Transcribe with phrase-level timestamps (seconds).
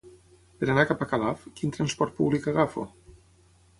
[0.61, 2.87] Per anar cap a Calaf, quin transport públic agafo?